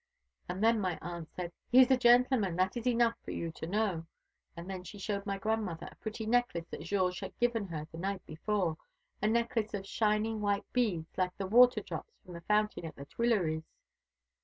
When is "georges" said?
6.81-7.19